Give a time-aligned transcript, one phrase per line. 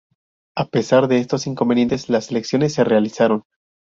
[0.55, 3.43] A pesar de estos inconvenientes las elecciones se realizaron.